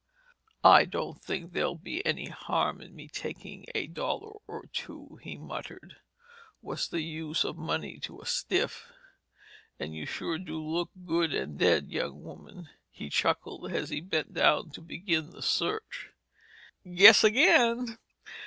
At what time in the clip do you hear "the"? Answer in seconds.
6.87-7.01, 15.29-15.43